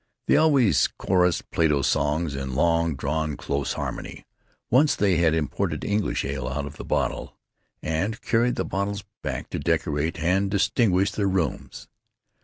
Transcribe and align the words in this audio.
They 0.25 0.35
always 0.35 0.87
chorused 0.97 1.51
Plato 1.51 1.83
songs, 1.83 2.33
in 2.33 2.55
long 2.55 2.95
drawn 2.95 3.37
close 3.37 3.73
harmony. 3.73 4.25
Once 4.71 4.95
they 4.95 5.17
had 5.17 5.35
imported 5.35 5.85
English 5.85 6.25
ale, 6.25 6.47
out 6.47 6.65
of 6.65 6.87
bottles, 6.87 7.33
and 7.83 8.19
carried 8.19 8.55
the 8.55 8.65
bottles 8.65 9.03
back 9.21 9.51
to 9.51 9.59
decorate 9.59 10.17
and 10.17 10.49
distinguish 10.49 11.11
their 11.11 11.27
rooms. 11.29 11.87